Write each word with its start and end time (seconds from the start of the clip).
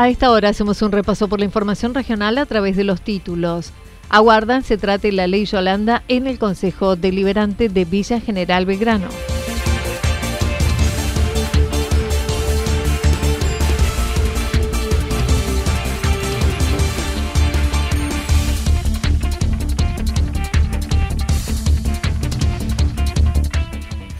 A 0.00 0.08
esta 0.08 0.30
hora 0.30 0.48
hacemos 0.48 0.80
un 0.80 0.92
repaso 0.92 1.28
por 1.28 1.40
la 1.40 1.44
información 1.44 1.92
regional 1.92 2.38
a 2.38 2.46
través 2.46 2.74
de 2.74 2.84
los 2.84 3.02
títulos. 3.02 3.70
Aguardan 4.08 4.64
se 4.64 4.78
trate 4.78 5.12
la 5.12 5.26
ley 5.26 5.44
Yolanda 5.44 6.04
en 6.08 6.26
el 6.26 6.38
Consejo 6.38 6.96
Deliberante 6.96 7.68
de 7.68 7.84
Villa 7.84 8.18
General 8.18 8.64
Belgrano. 8.64 9.08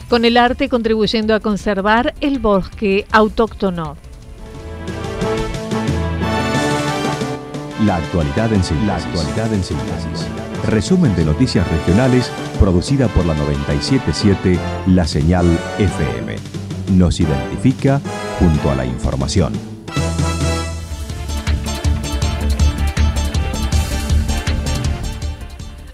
Con 0.07 0.25
el 0.25 0.37
arte 0.37 0.69
contribuyendo 0.69 1.33
a 1.33 1.39
conservar 1.39 2.13
el 2.21 2.37
bosque 2.37 3.07
autóctono. 3.11 3.97
La 7.85 7.95
actualidad 7.95 8.53
en 8.53 8.63
síntesis. 8.63 10.27
Resumen 10.67 11.15
de 11.15 11.25
noticias 11.25 11.67
regionales 11.67 12.31
producida 12.59 13.07
por 13.07 13.25
la 13.25 13.33
977 13.33 14.59
La 14.87 15.07
Señal 15.07 15.47
FM. 15.79 16.35
Nos 16.91 17.19
identifica 17.19 17.99
junto 18.37 18.69
a 18.69 18.75
la 18.75 18.85
información. 18.85 19.53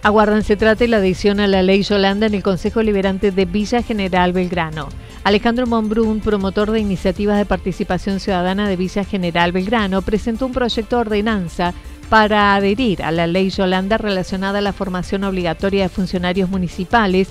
Aguardan 0.04 0.44
se 0.44 0.58
trate 0.58 0.90
la 0.90 0.98
adición 0.98 1.40
a 1.40 1.48
la 1.48 1.64
ley 1.64 1.84
Yolanda 1.84 2.26
en 2.26 2.34
el 2.34 2.44
Consejo 2.44 2.82
Liberante 2.82 3.32
de 3.32 3.46
Villa 3.46 3.82
General 3.82 4.34
Belgrano. 4.34 4.90
Alejandro 5.23 5.67
Monbrún, 5.67 6.19
promotor 6.19 6.72
de 6.72 6.79
iniciativas 6.79 7.38
de 7.38 7.45
participación 7.45 8.19
ciudadana 8.19 8.67
de 8.69 8.75
Villa 8.75 9.03
General 9.03 9.51
Belgrano, 9.51 10.01
presentó 10.01 10.45
un 10.45 10.53
proyecto 10.53 10.95
de 10.95 11.01
ordenanza 11.01 11.73
para 12.09 12.55
adherir 12.55 13.03
a 13.03 13.11
la 13.11 13.28
ley 13.28 13.50
Yolanda 13.50 13.97
relacionada 13.97 14.59
a 14.59 14.61
la 14.61 14.73
formación 14.73 15.23
obligatoria 15.25 15.83
de 15.83 15.89
funcionarios 15.89 16.50
municipales 16.50 17.29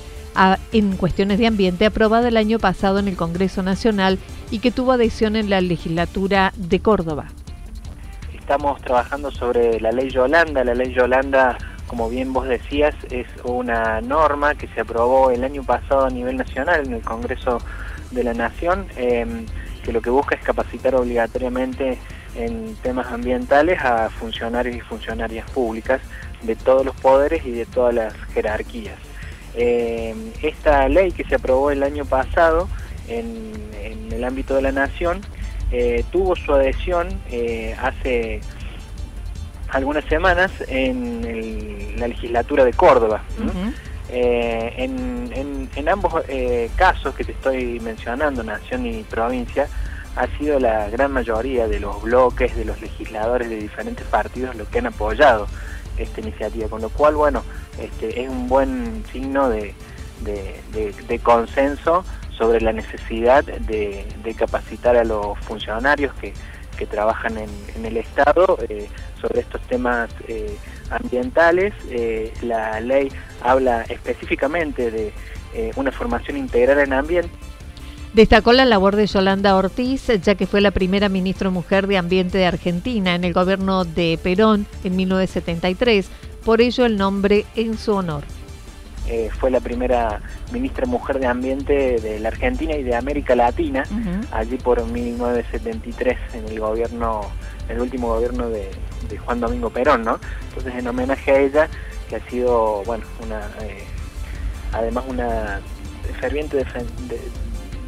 en 0.73 0.97
cuestiones 0.99 1.39
de 1.39 1.47
ambiente 1.47 1.87
aprobada 1.87 2.29
el 2.29 2.37
año 2.37 2.59
pasado 2.59 2.99
en 2.99 3.09
el 3.09 3.17
Congreso 3.17 3.63
Nacional 3.63 4.19
y 4.51 4.59
que 4.59 4.71
tuvo 4.71 4.93
adhesión 4.93 5.35
en 5.35 5.49
la 5.49 5.63
legislatura 5.63 6.53
de 6.57 6.81
Córdoba. 6.81 7.29
Estamos 8.39 8.81
trabajando 8.83 9.31
sobre 9.31 9.81
la 9.81 9.91
ley 9.93 10.11
Yolanda. 10.11 10.63
La 10.63 10.75
ley 10.75 10.93
Yolanda 10.95 11.57
como 11.87 12.09
bien 12.09 12.33
vos 12.33 12.49
decías, 12.49 12.95
es 13.11 13.27
una 13.45 14.01
norma 14.01 14.55
que 14.55 14.69
se 14.69 14.81
aprobó 14.81 15.31
el 15.31 15.45
año 15.45 15.63
pasado 15.63 16.07
a 16.07 16.11
nivel 16.11 16.37
nacional 16.37 16.87
en 16.87 16.95
el 16.95 17.03
Congreso 17.03 17.59
de 18.11 18.25
la 18.25 18.35
Nación, 18.35 18.87
em, 18.97 19.47
que 19.85 19.93
lo 19.93 20.01
que 20.01 20.11
busca 20.11 20.35
es 20.35 20.43
capacitar 20.43 20.95
obligatoriamente 20.95 21.99
en 22.35 22.75
temas 22.77 23.07
ambientales 23.07 23.81
a 23.83 24.11
funcionarios 24.11 24.77
y 24.77 24.81
funcionarias 24.81 25.49
públicas 25.51 26.01
de 26.43 26.57
todos 26.57 26.85
los 26.85 26.95
poderes 26.97 27.45
y 27.47 27.53
de 27.53 27.67
todas 27.67 27.95
las 27.95 28.15
jerarquías. 28.35 28.97
Em, 29.55 30.33
esta 30.43 30.89
ley 30.89 31.13
que 31.13 31.25
se 31.25 31.37
aprobó 31.37 31.71
el 31.71 31.83
año 31.83 32.05
pasado 32.05 32.69
en, 33.09 33.53
el 34.13 34.25
ámbito 34.25 34.55
de 34.55 34.63
la 34.63 34.73
Nación 34.73 35.21
eh, 35.71 36.05
tuvo 36.11 36.37
su 36.37 36.53
adhesión 36.53 37.09
eh, 37.31 37.75
hace 37.83 38.41
algunas 39.69 40.05
semanas 40.05 40.51
en 40.69 41.95
la 41.99 42.09
legislatura 42.09 42.65
de 42.65 42.73
Córdoba. 42.73 43.23
Eh, 44.09 44.75
en, 44.79 45.89
ambos 45.89 46.25
eh, 46.29 46.71
casos 46.75 47.15
que 47.15 47.25
te 47.25 47.33
estoy 47.33 47.79
mencionando, 47.81 48.43
nación 48.43 48.87
y 48.87 49.03
provincia, 49.05 49.69
ha 50.17 50.27
sido 50.39 50.59
la 50.59 50.89
gran 50.89 51.13
mayoría 51.13 51.69
de 51.69 51.79
los 51.79 52.03
bloques, 52.03 52.57
de 52.57 52.65
los 52.65 52.81
legisladores 52.81 53.49
de 53.49 53.57
diferentes 53.57 54.05
partidos 54.07 54.57
los 54.57 54.69
que 54.69 54.79
han 54.79 54.87
apoyado 54.87 55.47
esta 55.97 56.21
iniciativa, 56.21 56.69
con 56.69 56.83
lo 56.83 56.89
cual, 56.89 57.15
bueno, 57.15 57.43
este, 57.79 58.23
es 58.23 58.29
un 58.29 58.49
buen 58.49 59.05
signo 59.13 59.49
de, 59.49 59.75
consenso 61.23 62.05
sobre 62.37 62.61
la 62.61 62.73
necesidad 62.73 63.45
de, 63.45 64.35
capacitar 64.37 64.97
a 64.97 65.05
los 65.05 65.39
funcionarios 65.41 66.13
que, 66.15 66.33
trabajan 66.85 67.39
en, 67.39 67.87
el 67.87 67.97
Estado 67.97 68.59
eh, 68.69 68.89
sobre 69.21 69.41
estos 69.41 69.63
temas 69.63 70.11
eh, 70.29 70.59
ambientales. 70.91 71.73
Eh, 71.89 72.35
la 72.43 72.81
ley 72.81 73.09
habla 73.43 73.83
específicamente 73.89 74.91
de 74.91 75.13
una 75.77 75.91
formación 75.91 76.37
integral 76.37 76.81
en 76.81 76.93
ambiente. 76.93 77.31
Destacó 78.13 78.53
la 78.53 78.67
labor 78.67 78.95
de 78.95 79.07
Yolanda 79.07 79.57
Ortiz, 79.57 80.09
ya 80.23 80.35
que 80.35 80.47
fue 80.47 80.61
la 80.61 80.71
primera 80.71 81.09
ministra 81.09 81.49
mujer 81.49 81.87
de 81.87 81.97
Ambiente 81.97 82.37
de 82.37 82.47
Argentina 82.47 83.15
en 83.15 83.25
el 83.25 83.33
gobierno 83.33 83.87
de 83.87 84.19
Perón 84.23 84.67
en 84.85 84.97
1973, 84.97 86.09
por 86.45 86.61
ello 86.61 86.85
el 86.85 86.99
nombre 86.99 87.47
en 87.57 87.79
su 87.79 87.93
honor. 87.93 88.25
Fue 89.39 89.51
la 89.51 89.61
primera 89.61 90.21
ministra 90.53 90.87
mujer 90.87 91.21
de 91.21 91.27
Ambiente 91.27 92.01
de 92.01 92.19
la 92.21 92.29
Argentina 92.29 92.75
y 92.75 92.83
de 92.83 92.97
América 92.97 93.37
Latina, 93.37 93.85
allí 94.33 94.57
por 94.57 94.85
1973 94.85 96.19
en 96.35 96.49
el 96.49 96.59
gobierno, 96.61 97.23
el 97.69 97.81
último 97.81 98.09
gobierno 98.09 98.49
de, 98.49 98.71
de 99.09 99.19
Juan 99.19 99.41
Domingo 99.41 99.71
Perón, 99.71 100.03
¿no? 100.03 100.19
Entonces 100.49 100.75
en 100.75 100.87
homenaje 100.89 101.31
a 101.31 101.39
ella, 101.39 101.69
que 102.09 102.17
ha 102.17 102.31
sido, 102.31 102.83
bueno, 102.85 103.05
una 103.25 103.41
eh, 103.63 103.85
además 104.73 105.05
una 105.09 105.61
ferviente 106.21 106.65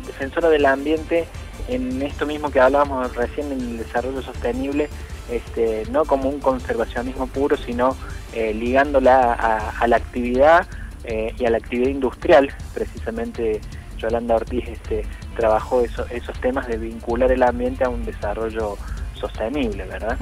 defensora 0.06 0.48
del 0.48 0.66
ambiente 0.66 1.26
en 1.68 2.00
esto 2.02 2.26
mismo 2.26 2.50
que 2.50 2.60
hablábamos 2.60 3.14
recién 3.14 3.52
en 3.52 3.60
el 3.60 3.78
desarrollo 3.78 4.22
sostenible, 4.22 4.88
este, 5.30 5.84
no 5.90 6.04
como 6.04 6.28
un 6.28 6.40
conservacionismo 6.40 7.26
puro, 7.26 7.56
sino 7.56 7.96
eh, 8.32 8.54
ligándola 8.54 9.34
a, 9.78 9.86
la 9.86 9.96
actividad 9.96 10.66
eh, 11.08 11.34
y 11.38 11.44
a 11.46 11.50
la 11.50 11.56
actividad 11.56 11.88
industrial. 11.88 12.50
Precisamente 12.74 13.60
Yolanda 13.96 14.36
Ortiz 14.36 14.68
este, 14.68 15.04
trabajó 15.36 15.82
esos 15.82 16.40
temas 16.40 16.68
de 16.68 16.76
vincular 16.76 17.32
el 17.32 17.42
ambiente 17.42 17.84
a 17.84 17.88
un 17.88 18.04
desarrollo 18.04 18.76
sostenible, 19.14 19.86
¿verdad? 19.86 20.18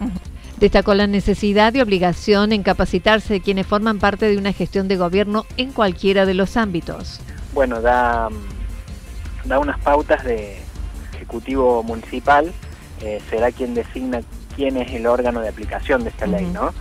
Destacó 0.59 0.94
la 0.94 1.06
necesidad 1.06 1.75
y 1.75 1.81
obligación 1.81 2.53
en 2.53 2.62
capacitarse 2.62 3.35
de 3.35 3.41
quienes 3.41 3.67
forman 3.67 3.99
parte 3.99 4.27
de 4.27 4.38
una 4.38 4.53
gestión 4.53 4.88
de 4.88 4.97
gobierno 4.97 5.44
en 5.56 5.73
cualquiera 5.73 6.25
de 6.25 6.35
los 6.35 6.56
ámbitos. 6.56 7.21
Bueno, 7.53 7.82
da, 7.82 8.29
da 9.44 9.59
unas 9.59 9.79
pautas 9.81 10.25
de 10.25 10.56
Ejecutivo 11.15 11.82
Municipal, 11.82 12.53
eh, 13.03 13.21
será 13.29 13.50
quien 13.50 13.75
designa 13.75 14.21
quién 14.55 14.77
es 14.79 14.91
el 14.93 15.06
órgano 15.06 15.41
de 15.41 15.49
aplicación 15.49 16.05
de 16.05 16.11
esta 16.11 16.27
ley, 16.27 16.47
¿no? 16.47 16.73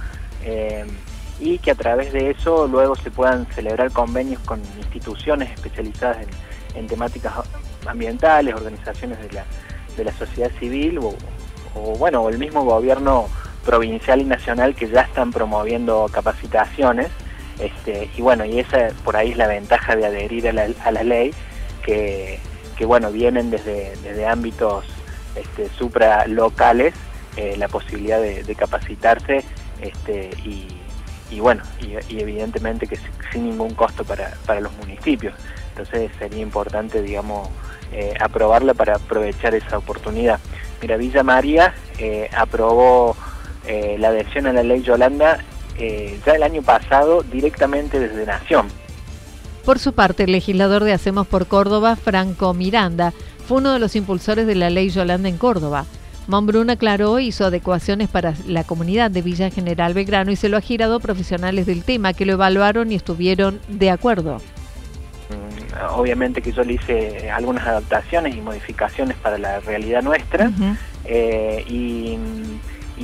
Eh, 0.46 0.86
y 1.40 1.58
que 1.60 1.72
a 1.72 1.76
través 1.76 2.14
de 2.14 2.32
eso 2.32 2.68
luego 2.68 2.96
se 2.96 3.12
puedan 3.12 3.46
celebrar 3.48 3.92
convenios 3.92 4.42
con 4.42 4.62
instituciones 4.78 5.52
especializadas 5.52 6.26
en, 6.76 6.88
temáticas 6.88 7.34
ambientales, 7.86 8.54
organizaciones 8.54 9.20
de 9.20 9.32
la, 9.32 9.46
de 9.96 10.04
la 10.04 10.12
sociedad 10.14 10.52
civil 10.60 11.00
o, 11.00 11.14
o 11.76 11.98
bueno, 11.98 12.28
el 12.30 12.38
mismo 12.38 12.64
gobierno 12.64 13.28
provincial 13.66 14.22
y 14.22 14.26
nacional 14.26 14.76
que 14.76 14.88
ya 14.88 15.02
están 15.02 15.32
promoviendo 15.32 16.08
capacitaciones 16.12 17.10
Este, 17.60 18.10
y 18.16 18.22
bueno, 18.22 18.44
y 18.46 18.60
esa 18.60 18.90
por 19.04 19.16
ahí 19.16 19.32
es 19.32 19.38
la 19.38 19.48
ventaja 19.48 19.96
de 19.96 20.06
adherir 20.06 20.48
a 20.50 20.54
la, 20.54 20.68
a 20.84 20.92
la 20.92 21.04
ley, 21.04 21.34
que, 21.84 22.40
que, 22.78 22.86
bueno, 22.86 23.12
vienen 23.12 23.50
desde, 23.50 23.96
desde 24.04 24.28
ámbitos 24.28 24.86
este, 25.36 25.70
supralocales 25.70 26.94
eh, 27.38 27.56
la 27.58 27.68
posibilidad 27.68 28.20
de, 28.22 28.56
capacitarse 28.56 29.44
este, 29.82 30.32
y, 30.44 30.68
y 31.32 31.40
bueno, 31.40 31.64
y, 31.82 31.96
evidentemente 32.18 32.88
que 32.88 32.98
sin 33.32 33.50
ningún 33.50 33.74
costo 33.74 34.04
para, 34.04 34.34
para 34.46 34.62
los 34.62 34.72
municipios. 34.78 35.34
Entonces 35.70 36.12
sería 36.20 36.42
importante, 36.42 37.02
digamos, 37.02 37.50
eh, 37.92 38.14
aprobarla 38.20 38.74
para 38.74 38.96
aprovechar 38.96 39.56
esa 39.56 39.78
oportunidad. 39.78 40.40
Mira, 40.82 40.98
Villa 40.98 41.24
María 41.24 41.74
eh, 41.98 42.30
aprobó 42.36 43.16
eh, 43.68 43.98
la 44.00 44.10
adhesión 44.10 44.48
a 44.48 44.54
la 44.54 44.64
ley 44.64 44.82
Yolanda 44.82 45.40
ya 45.78 46.32
el 46.34 46.44
año 46.44 46.62
pasado 46.62 47.22
directamente 47.22 48.00
desde 48.00 48.26
Nación. 48.26 48.68
Por 49.66 49.78
su 49.78 49.92
parte, 49.92 50.24
el 50.24 50.32
legislador 50.32 50.86
de 50.86 50.94
Hacemos 50.94 51.28
por 51.28 51.48
Córdoba, 51.48 51.98
Franco 51.98 52.54
Miranda, 52.54 53.14
fue 53.46 53.58
uno 53.58 53.74
de 53.74 53.80
los 53.80 53.98
impulsores 53.98 54.48
de 54.48 54.56
la 54.56 54.70
ley 54.70 54.90
Yolanda 54.90 55.28
en 55.28 55.38
Córdoba. 55.38 55.86
Monbrun 56.28 56.70
aclaró 56.70 57.20
hizo 57.20 57.46
adecuaciones 57.46 58.10
para 58.10 58.34
la 58.48 58.64
comunidad 58.64 59.12
de 59.12 59.22
Villa 59.22 59.50
General 59.50 59.94
Belgrano 59.94 60.32
y 60.32 60.36
se 60.36 60.50
lo 60.50 60.58
ha 60.58 60.62
girado 60.62 61.00
profesionales 61.00 61.66
del 61.66 61.84
tema 61.84 62.14
que 62.14 62.26
lo 62.26 62.34
evaluaron 62.34 62.92
y 62.92 62.96
estuvieron 62.96 63.60
de 63.68 63.92
acuerdo. 63.92 64.38
Mm, 65.30 65.94
obviamente 65.96 66.42
que 66.42 66.52
yo 66.52 66.64
le 66.64 66.74
hice 66.74 67.30
algunas 67.30 67.66
adaptaciones 67.68 68.36
y 68.36 68.42
modificaciones 68.42 69.18
para 69.18 69.38
la 69.38 69.60
realidad 69.60 70.02
nuestra 70.02 70.52
eh, 71.06 71.64
y, 71.68 72.18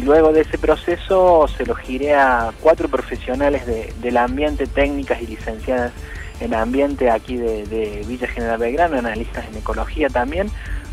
luego 0.04 0.32
de 0.32 0.42
ese 0.42 0.58
proceso 0.58 1.48
se 1.56 1.66
lo 1.66 1.76
giré 1.76 2.16
a 2.16 2.54
cuatro 2.62 2.88
profesionales 2.88 3.64
del 4.02 4.18
ambiente, 4.18 4.66
técnicas 4.66 5.22
y 5.22 5.28
licenciadas 5.28 5.92
en 6.40 6.56
ambiente 6.56 7.12
aquí 7.12 7.36
de 7.36 8.04
Villa 8.08 8.28
General 8.28 8.58
Belgrano, 8.58 8.98
analistas 8.98 9.46
en 9.52 9.58
ecología 9.58 10.08
también, 10.08 10.50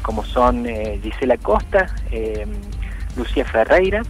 como 0.08 0.24
son 0.24 0.64
eh, 0.64 0.98
Gisela 1.02 1.36
Costa, 1.36 1.86
eh, 2.10 2.46
Lucía 3.14 3.44
Ferreira, 3.44 4.00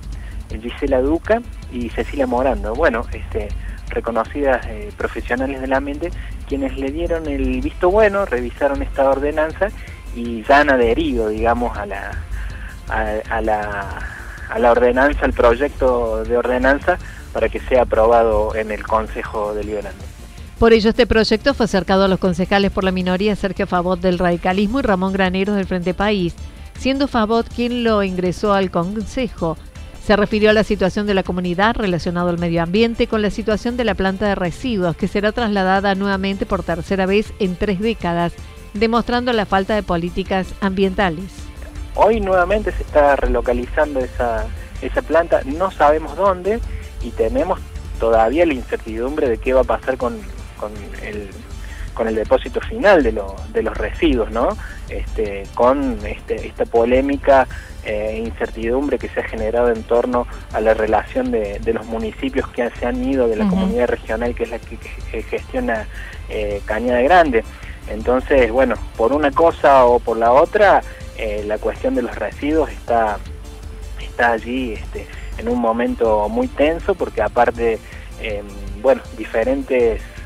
eh, 0.49 0.61
Gisela 0.63 1.01
Duca 1.01 1.43
y 1.73 1.89
Cecilia 1.89 2.25
Morando. 2.25 2.73
Bueno, 2.73 3.05
este, 3.13 3.49
reconocidas 3.89 4.65
profesionales 4.97 5.61
del 5.61 5.73
ambiente, 5.73 6.13
quienes 6.47 6.79
le 6.79 6.93
dieron 6.93 7.27
el 7.27 7.61
visto 7.61 7.91
bueno, 7.91 8.27
revisaron 8.27 8.81
esta 8.81 9.11
ordenanza 9.11 9.71
y 10.15 10.45
ya 10.45 10.61
han 10.61 10.71
adherido, 10.71 11.31
digamos, 11.31 11.77
a 11.77 11.85
la, 11.85 12.13
a, 12.89 13.41
la, 13.41 13.99
a 14.51 14.59
la 14.61 14.71
ordenanza, 14.71 15.25
al 15.25 15.33
proyecto 15.33 16.23
de 16.23 16.37
ordenanza 16.37 16.97
para 17.33 17.49
que 17.49 17.59
sea 17.59 17.83
aprobado 17.83 18.55
en 18.55 18.71
el 18.71 18.87
Consejo 18.87 19.53
Deliberante. 19.53 20.18
Por 20.59 20.73
ello, 20.73 20.91
este 20.91 21.07
proyecto 21.07 21.55
fue 21.55 21.67
acercado 21.67 22.03
a 22.05 22.09
los 22.09 22.19
concejales 22.19 22.73
por 22.73 22.83
la 22.83 22.91
minoría 22.91 23.37
Sergio 23.37 23.69
Favot 23.69 24.01
del 24.01 24.19
Radicalismo 24.19 24.81
y 24.81 24.83
Ramón 24.83 25.13
Graneros 25.13 25.55
del 25.55 25.67
Frente 25.67 25.95
País, 25.95 26.35
siendo 26.77 27.07
Favot 27.07 27.47
quien 27.49 27.85
lo 27.85 28.03
ingresó 28.03 28.53
al 28.53 28.73
Consejo. 28.73 29.57
Se 30.05 30.17
refirió 30.17 30.51
a 30.51 30.55
la 30.55 30.65
situación 30.65 31.07
de 31.07 31.15
la 31.15 31.23
comunidad 31.23 31.77
relacionado 31.77 32.31
al 32.31 32.39
medio 32.39 32.61
ambiente 32.61 33.07
con 33.07 33.23
la 33.23 33.31
situación 33.31 33.77
de 33.77 33.85
la 33.85 33.95
planta 33.95 34.27
de 34.27 34.35
residuos, 34.35 34.97
que 34.97 35.07
será 35.07 35.31
trasladada 35.31 35.95
nuevamente 35.95 36.45
por 36.45 36.65
tercera 36.65 37.07
vez 37.07 37.33
en 37.39 37.55
tres 37.55 37.79
décadas, 37.79 38.33
demostrando 38.75 39.33
la 39.33 39.47
falta 39.47 39.77
de 39.77 39.85
políticas 39.85 40.49
ambientales. 40.61 41.27
Hoy 41.95 42.19
nuevamente 42.21 42.73
se 42.73 42.83
está 42.83 43.15
relocalizando 43.15 44.01
esa, 44.01 44.45
esa 44.83 45.03
planta, 45.03 45.43
no 45.45 45.71
sabemos 45.71 46.17
dónde 46.17 46.59
y 47.01 47.11
tenemos 47.11 47.61
todavía 48.01 48.45
la 48.45 48.55
incertidumbre 48.55 49.29
de 49.29 49.39
qué 49.39 49.53
va 49.53 49.61
a 49.61 49.65
pasar 49.65 49.97
con, 49.97 50.19
con 50.59 50.73
el, 51.03 51.31
con 51.95 52.09
el 52.09 52.15
depósito 52.15 52.61
final 52.61 53.03
de, 53.03 53.21
de 53.53 53.63
los 53.63 53.77
residuos, 53.77 54.31
¿no? 54.31 54.49
Este, 54.89 55.45
con 55.55 55.99
este, 56.07 56.47
esta 56.47 56.65
polémica 56.65 57.47
e 57.85 58.19
incertidumbre 58.19 58.99
que 58.99 59.09
se 59.09 59.21
ha 59.21 59.23
generado 59.23 59.71
en 59.71 59.83
torno 59.83 60.27
a 60.53 60.61
la 60.61 60.75
relación 60.75 61.31
de, 61.31 61.61
los 61.73 61.87
municipios 61.87 62.49
que 62.49 62.69
se 62.79 62.87
han 62.87 63.03
ido 63.03 63.29
de 63.29 63.37
la 63.37 63.49
comunidad 63.49 63.89
regional, 63.89 64.35
que 64.35 64.45
es 64.45 64.51
la 64.51 64.59
que, 64.59 64.77
gestiona 65.23 65.87
eh, 66.29 66.61
Cañada 66.67 67.01
Grande. 67.01 67.45
Entonces, 67.89 68.51
bueno, 68.53 68.75
por 68.97 69.13
una 69.13 69.31
cosa 69.31 69.87
o 69.87 69.99
por 70.01 70.19
la 70.19 70.33
otra, 70.33 70.83
eh, 71.17 71.45
la 71.47 71.59
cuestión 71.59 71.95
de 71.95 72.03
los 72.03 72.15
residuos 72.15 72.71
está, 72.71 73.19
está 74.01 74.33
allí 74.33 74.75
este, 74.75 75.07
en 75.39 75.49
un 75.49 75.59
momento 75.59 76.29
muy 76.29 76.49
tenso, 76.49 76.95
porque 76.95 77.23
aparte, 77.23 77.79
em, 78.21 78.45
bueno, 78.83 79.01
diferentes 79.17 80.03
eh, 80.03 80.18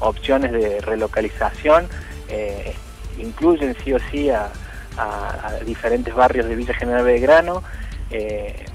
opciones 0.00 0.52
de 0.52 0.80
relocalización 0.80 1.88
eh, 2.28 2.74
incluyen 3.18 3.76
sí 3.84 3.92
o 3.92 3.98
sí 4.10 4.30
a, 4.30 4.50
diferentes 5.64 6.14
barrios 6.14 6.46
de 6.46 6.54
Villa 6.54 6.74
General 6.74 7.04
Belgrano. 7.04 7.62
Eh, 8.10 8.66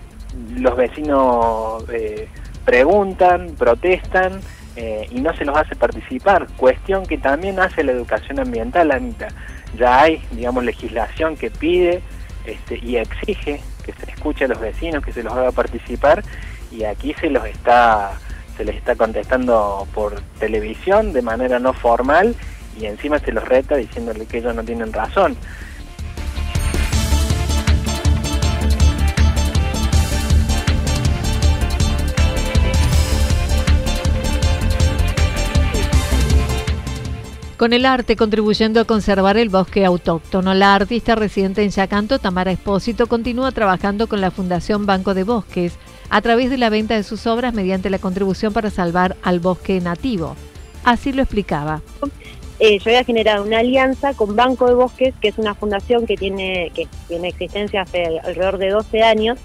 los 0.57 0.75
vecinos 0.75 1.83
preguntan, 2.63 3.53
protestan 3.55 4.39
y 4.75 5.21
no 5.21 5.35
se 5.35 5.45
los 5.45 5.55
hace 5.55 5.75
participar, 5.75 6.47
cuestión 6.57 7.05
que 7.05 7.19
también 7.19 7.59
hace 7.59 7.83
la 7.83 7.91
educación 7.91 8.39
ambiental, 8.39 8.91
Anita. 8.91 9.27
Ya 9.77 10.01
hay, 10.01 10.23
digamos, 10.31 10.63
legislación 10.63 11.35
que 11.35 11.51
pide 11.51 12.01
este, 12.45 12.79
y 12.81 12.97
exige 12.97 13.61
que 13.83 13.93
se 13.93 14.11
escuche 14.11 14.45
a 14.45 14.47
los 14.47 14.59
vecinos, 14.59 15.03
que 15.03 15.11
se 15.11 15.23
los 15.23 15.33
haga 15.33 15.51
participar 15.51 16.23
y 16.71 16.83
aquí 16.83 17.13
se 17.19 17.29
los 17.29 17.45
está 17.45 18.13
se 18.57 18.65
les 18.65 18.75
está 18.75 18.95
contestando 18.95 19.87
por 19.93 20.19
televisión 20.39 21.13
de 21.13 21.21
manera 21.21 21.59
no 21.59 21.73
formal 21.73 22.35
y 22.79 22.85
encima 22.85 23.19
se 23.19 23.31
los 23.31 23.47
reta 23.47 23.75
diciéndole 23.75 24.25
que 24.25 24.39
ellos 24.39 24.55
no 24.55 24.63
tienen 24.63 24.91
razón. 24.91 25.35
Con 37.57 37.71
el 37.71 37.85
arte 37.85 38.17
contribuyendo 38.17 38.81
a 38.81 38.85
conservar 38.85 39.37
el 39.37 39.47
bosque 39.47 39.85
autóctono, 39.85 40.53
la 40.53 40.75
artista 40.75 41.15
residente 41.15 41.63
en 41.63 41.69
Yacanto, 41.69 42.19
Tamara 42.19 42.51
Espósito, 42.51 43.07
continúa 43.07 43.53
trabajando 43.53 44.07
con 44.07 44.19
la 44.19 44.29
Fundación 44.29 44.85
Banco 44.85 45.13
de 45.13 45.23
Bosques 45.23 45.77
a 46.09 46.21
través 46.21 46.49
de 46.49 46.57
la 46.57 46.69
venta 46.69 46.95
de 46.95 47.03
sus 47.03 47.25
obras 47.27 47.53
mediante 47.53 47.89
la 47.89 47.99
contribución 47.99 48.51
para 48.51 48.69
salvar 48.69 49.15
al 49.23 49.39
bosque 49.39 49.79
nativo. 49.79 50.35
Así 50.83 51.13
lo 51.13 51.21
explicaba. 51.21 51.81
Eh, 52.59 52.77
yo 52.79 52.89
había 52.89 53.05
generado 53.05 53.45
una 53.45 53.59
alianza 53.59 54.13
con 54.13 54.35
Banco 54.35 54.67
de 54.67 54.75
Bosques, 54.75 55.13
que 55.21 55.29
es 55.29 55.37
una 55.37 55.55
fundación 55.55 56.05
que 56.05 56.17
tiene, 56.17 56.73
que 56.75 56.89
tiene 57.07 57.29
existencia 57.29 57.83
hace 57.83 58.19
alrededor 58.21 58.57
de 58.57 58.69
12 58.71 59.01
años. 59.01 59.39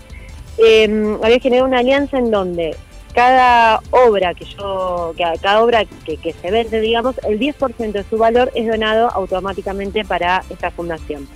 Em, 0.58 1.14
había 1.22 1.38
generado 1.38 1.68
una 1.68 1.78
alianza 1.78 2.18
en 2.18 2.32
donde 2.32 2.76
cada 3.14 3.80
obra 3.90 4.34
que 4.34 4.44
yo, 4.44 5.12
que 5.16 5.24
cada 5.40 5.62
obra 5.62 5.84
que, 6.04 6.32
se 6.32 6.50
vende, 6.50 6.80
digamos, 6.80 7.16
el 7.28 7.38
10% 7.38 7.92
de 7.92 8.04
su 8.04 8.18
valor 8.18 8.50
es 8.54 8.68
donado 8.68 9.10
automáticamente 9.10 10.04
para 10.04 10.42
esta 10.50 10.70
fundación. 10.70 11.28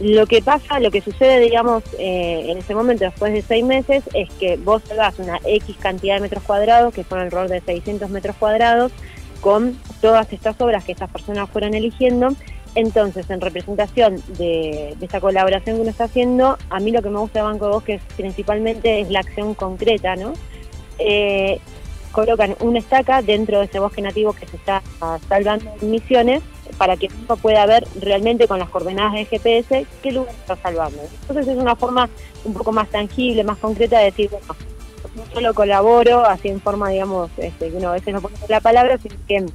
Lo 0.00 0.26
que 0.26 0.42
pasa, 0.42 0.78
lo 0.78 0.90
que 0.92 1.00
sucede, 1.00 1.40
digamos, 1.40 1.82
eh, 1.98 2.46
en 2.48 2.58
ese 2.58 2.74
momento, 2.74 3.04
después 3.04 3.32
de 3.32 3.42
seis 3.42 3.64
meses, 3.64 4.04
es 4.14 4.30
que 4.34 4.56
vos 4.56 4.82
das 4.88 5.18
una 5.18 5.40
X 5.44 5.76
cantidad 5.80 6.14
de 6.16 6.20
metros 6.20 6.44
cuadrados, 6.44 6.94
que 6.94 7.02
son 7.02 7.18
alrededor 7.18 7.48
de 7.48 7.60
600 7.60 8.08
metros 8.08 8.36
cuadrados, 8.36 8.92
con 9.40 9.76
todas 10.00 10.32
estas 10.32 10.60
obras 10.60 10.84
que 10.84 10.92
estas 10.92 11.10
personas 11.10 11.50
fueron 11.50 11.74
eligiendo. 11.74 12.28
Entonces, 12.74 13.28
en 13.30 13.40
representación 13.40 14.22
de, 14.36 14.96
esta 15.00 15.20
colaboración 15.20 15.76
que 15.76 15.82
uno 15.82 15.90
está 15.90 16.04
haciendo, 16.04 16.56
a 16.70 16.78
mí 16.78 16.92
lo 16.92 17.02
que 17.02 17.10
me 17.10 17.18
gusta 17.18 17.40
de 17.40 17.44
Banco 17.44 17.66
de 17.66 17.72
Bosques 17.72 18.02
principalmente 18.16 19.00
es 19.00 19.10
la 19.10 19.20
acción 19.20 19.54
concreta, 19.54 20.14
¿no? 20.14 20.32
Eh, 20.98 21.60
colocan 22.12 22.56
una 22.60 22.78
estaca 22.78 23.22
dentro 23.22 23.58
de 23.58 23.66
ese 23.66 23.78
bosque 23.78 24.02
nativo 24.02 24.32
que 24.32 24.46
se 24.46 24.56
está 24.56 24.82
salvando 25.28 25.70
en 25.80 25.90
misiones 25.90 26.42
para 26.76 26.96
que 26.96 27.08
uno 27.24 27.36
pueda 27.36 27.66
ver 27.66 27.86
realmente 28.00 28.48
con 28.48 28.58
las 28.58 28.68
coordenadas 28.68 29.14
de 29.14 29.24
GPS 29.24 29.86
qué 30.02 30.12
lugar 30.12 30.34
está 30.34 30.56
salvando. 30.56 30.98
Entonces 31.20 31.48
es 31.48 31.56
una 31.56 31.76
forma 31.76 32.08
un 32.44 32.54
poco 32.54 32.72
más 32.72 32.88
tangible, 32.88 33.44
más 33.44 33.58
concreta 33.58 33.98
de 33.98 34.06
decir, 34.06 34.30
bueno, 34.30 34.46
no 35.14 35.26
solo 35.32 35.54
colaboro 35.54 36.24
así 36.24 36.48
en 36.48 36.60
forma, 36.60 36.90
digamos, 36.90 37.30
este, 37.36 37.70
que 37.70 37.76
uno 37.76 37.90
a 37.90 37.92
veces 37.92 38.14
no 38.14 38.20
pone 38.20 38.36
la 38.48 38.60
palabra, 38.60 38.98
sino 38.98 39.14
que 39.26 39.46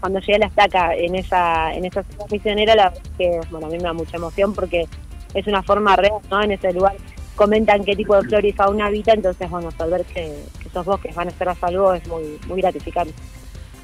cuando 0.00 0.20
llegué 0.20 0.36
a 0.36 0.38
la 0.38 0.46
estaca 0.46 0.94
en 0.94 1.14
esa 1.14 1.74
en 1.74 1.84
esa 1.84 2.04
misionera, 2.30 2.74
la 2.74 2.92
que 3.18 3.40
bueno, 3.50 3.66
a 3.66 3.70
mí 3.70 3.76
me 3.76 3.82
da 3.82 3.92
mucha 3.92 4.16
emoción 4.16 4.54
porque 4.54 4.86
es 5.34 5.46
una 5.46 5.62
forma 5.62 5.96
real, 5.96 6.14
¿no? 6.30 6.42
En 6.42 6.52
ese 6.52 6.72
lugar 6.72 6.96
comentan 7.36 7.84
qué 7.84 7.96
tipo 7.96 8.14
de 8.16 8.22
flora 8.22 8.46
y 8.46 8.52
fauna 8.52 8.86
habita, 8.86 9.12
entonces, 9.12 9.48
bueno, 9.50 9.70
saber 9.70 10.04
que, 10.04 10.34
esos 10.66 10.86
bosques 10.86 11.14
van 11.14 11.28
a 11.28 11.30
estar 11.30 11.48
a 11.48 11.54
salvo 11.54 11.92
es 11.92 12.06
muy, 12.06 12.38
muy 12.46 12.60
gratificante. 12.60 13.12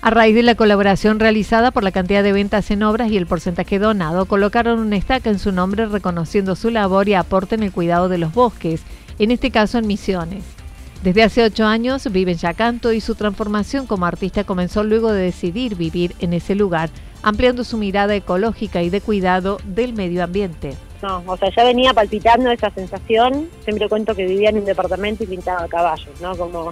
A 0.03 0.11
raíz 0.11 0.37
de 0.37 0.45
la 0.45 0.55
colaboración 0.55 1.19
realizada 1.19 1.73
por 1.73 1.83
la 1.83 1.91
cantidad 1.91 2.23
de 2.23 2.33
ventas 2.33 2.71
en 2.71 2.85
obras 2.85 3.11
y 3.11 3.17
el 3.17 3.27
porcentaje 3.27 3.81
donado, 3.81 4.27
colocaron 4.27 4.79
una 4.79 4.97
estaca 4.97 5.31
en 5.31 5.41
su 5.41 5.51
nombre 5.51 5.87
reconociendo 5.87 6.55
su 6.55 6.71
labor 6.71 7.09
y 7.09 7.15
aporte 7.15 7.57
en 7.57 7.65
el 7.65 7.73
cuidado 7.73 8.09
de 8.09 8.19
los 8.19 8.33
bosques, 8.33 8.83
en 9.19 9.33
este 9.33 9.51
caso 9.51 9.79
en 9.79 9.87
Misiones. 9.89 10.45
Desde 11.03 11.23
hace 11.23 11.45
ocho 11.45 11.67
años 11.67 12.11
vive 12.13 12.33
en 12.33 12.39
Yacanto 12.39 12.93
y 12.93 13.01
su 13.01 13.15
transformación 13.15 13.87
como 13.87 14.07
artista 14.07 14.45
comenzó 14.45 14.85
luego 14.85 15.13
de 15.13 15.23
decidir 15.23 15.75
vivir 15.77 16.15
en 16.21 16.33
ese 16.33 16.55
lugar, 16.55 16.91
ampliando 17.23 17.65
su 17.65 17.77
mirada 17.77 18.15
ecológica 18.15 18.83
y 18.83 18.91
de 18.91 19.01
cuidado 19.01 19.59
del 19.65 19.93
medio 19.93 20.23
ambiente. 20.23 20.77
No, 21.03 21.23
o 21.27 21.37
sea, 21.37 21.51
ya 21.55 21.65
venía 21.65 21.93
palpitando 21.93 22.51
esa 22.51 22.71
sensación. 22.71 23.51
Siempre 23.65 23.89
cuento 23.89 24.15
que 24.15 24.27
vivía 24.27 24.51
en 24.51 24.59
un 24.59 24.65
departamento 24.65 25.25
y 25.25 25.27
pintaba 25.27 25.69
caballos, 25.69 26.21
¿no? 26.21 26.37
Como 26.37 26.71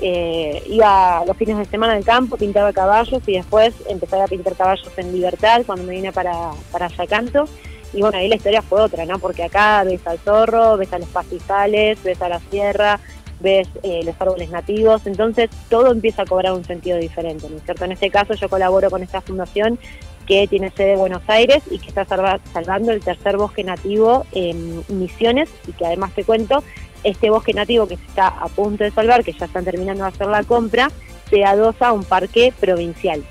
eh, 0.00 0.62
iba 0.66 1.24
los 1.26 1.36
fines 1.36 1.56
de 1.56 1.64
semana 1.64 1.94
al 1.94 2.04
campo, 2.04 2.36
pintaba 2.36 2.72
caballos 2.72 3.22
y 3.26 3.34
después 3.34 3.74
empecé 3.88 4.20
a 4.20 4.26
pintar 4.26 4.54
caballos 4.54 4.90
en 4.96 5.12
libertad 5.12 5.62
cuando 5.64 5.84
me 5.84 5.94
vine 5.94 6.12
para, 6.12 6.50
para 6.70 6.88
Yacanto. 6.88 7.48
Y 7.92 8.00
bueno, 8.00 8.18
ahí 8.18 8.28
la 8.28 8.36
historia 8.36 8.60
fue 8.60 8.80
otra, 8.80 9.06
¿no? 9.06 9.18
Porque 9.18 9.44
acá 9.44 9.84
ves 9.84 10.04
al 10.06 10.18
zorro, 10.18 10.76
ves 10.76 10.92
a 10.92 10.98
los 10.98 11.08
pastizales, 11.08 12.02
ves 12.02 12.20
a 12.20 12.28
la 12.28 12.40
sierra, 12.40 12.98
ves 13.40 13.68
eh, 13.82 14.02
los 14.04 14.14
árboles 14.18 14.50
nativos, 14.50 15.06
entonces 15.06 15.48
todo 15.68 15.92
empieza 15.92 16.22
a 16.22 16.26
cobrar 16.26 16.52
un 16.54 16.64
sentido 16.64 16.98
diferente, 16.98 17.48
¿no 17.48 17.56
es 17.56 17.62
cierto? 17.62 17.84
En 17.84 17.92
este 17.92 18.10
caso 18.10 18.34
yo 18.34 18.48
colaboro 18.48 18.90
con 18.90 19.02
esta 19.02 19.20
fundación 19.20 19.78
que 20.26 20.46
tiene 20.48 20.70
sede 20.70 20.92
en 20.92 20.98
Buenos 20.98 21.22
Aires 21.28 21.62
y 21.70 21.78
que 21.78 21.88
está 21.88 22.04
salvando 22.04 22.92
el 22.92 23.00
tercer 23.00 23.36
bosque 23.36 23.64
nativo 23.64 24.26
en 24.32 24.82
Misiones 24.88 25.48
y 25.66 25.72
que 25.72 25.86
además 25.86 26.12
te 26.14 26.24
cuento, 26.24 26.62
este 27.02 27.30
bosque 27.30 27.52
nativo 27.52 27.86
que 27.86 27.96
se 27.96 28.04
está 28.04 28.28
a 28.28 28.48
punto 28.48 28.84
de 28.84 28.90
salvar, 28.90 29.22
que 29.24 29.32
ya 29.32 29.46
están 29.46 29.64
terminando 29.64 30.04
de 30.04 30.08
hacer 30.08 30.26
la 30.26 30.42
compra, 30.42 30.90
se 31.30 31.44
adosa 31.44 31.88
a 31.88 31.92
un 31.92 32.04
parque 32.04 32.52
provincial 32.58 33.22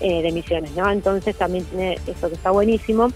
eh, 0.00 0.22
de 0.22 0.32
Misiones, 0.32 0.72
¿no? 0.72 0.90
Entonces 0.90 1.36
también 1.36 1.64
tiene 1.64 1.98
eso 2.06 2.28
que 2.28 2.34
está 2.34 2.50
buenísimo. 2.50 3.08